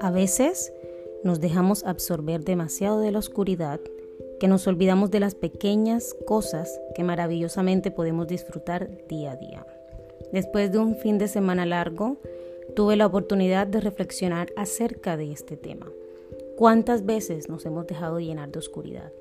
[0.00, 0.72] A veces
[1.22, 3.80] nos dejamos absorber demasiado de la oscuridad
[4.40, 9.66] que nos olvidamos de las pequeñas cosas que maravillosamente podemos disfrutar día a día.
[10.32, 12.16] Después de un fin de semana largo,
[12.74, 15.92] tuve la oportunidad de reflexionar acerca de este tema.
[16.56, 19.12] ¿Cuántas veces nos hemos dejado llenar de oscuridad?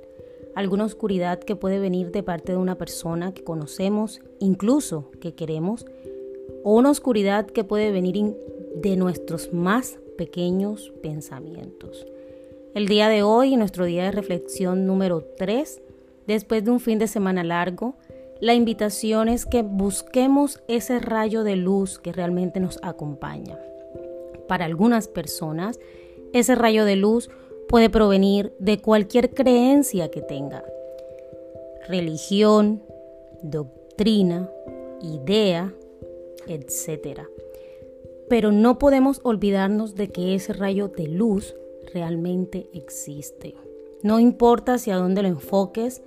[0.56, 5.86] Alguna oscuridad que puede venir de parte de una persona que conocemos, incluso que queremos,
[6.64, 8.36] o una oscuridad que puede venir
[8.76, 12.06] de nuestros más pequeños pensamientos.
[12.74, 15.82] El día de hoy, nuestro día de reflexión número 3,
[16.28, 17.96] después de un fin de semana largo,
[18.40, 23.58] la invitación es que busquemos ese rayo de luz que realmente nos acompaña.
[24.48, 25.80] Para algunas personas,
[26.32, 27.30] ese rayo de luz
[27.68, 30.64] puede provenir de cualquier creencia que tenga.
[31.88, 32.82] Religión,
[33.42, 34.50] doctrina,
[35.02, 35.74] idea,
[36.50, 37.22] etc.
[38.28, 41.56] Pero no podemos olvidarnos de que ese rayo de luz
[41.94, 43.56] realmente existe.
[44.04, 46.02] No importa hacia dónde lo enfoques,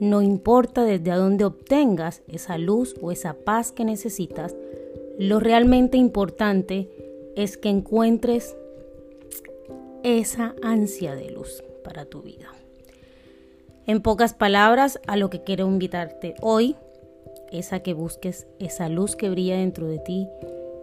[0.00, 4.54] no importa desde dónde obtengas esa luz o esa paz que necesitas,
[5.18, 6.88] lo realmente importante
[7.36, 8.56] es que encuentres
[10.04, 12.52] esa ansia de luz para tu vida.
[13.86, 16.76] En pocas palabras, a lo que quiero invitarte hoy
[17.50, 20.28] es a que busques esa luz que brilla dentro de ti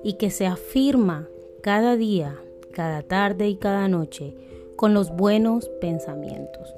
[0.04, 1.28] y que se afirma
[1.62, 2.40] cada día,
[2.72, 4.36] cada tarde y cada noche
[4.76, 6.74] con los buenos pensamientos.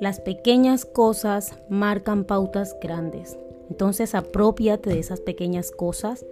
[0.00, 3.36] Las pequeñas cosas marcan pautas grandes.
[3.68, 6.24] Entonces apropiate de esas pequeñas cosas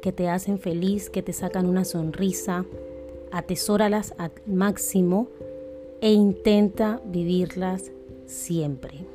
[0.00, 2.64] que te hacen feliz, que te sacan una sonrisa,
[3.30, 5.28] atesóralas al máximo
[6.00, 7.92] e intenta vivirlas
[8.26, 9.11] siempre.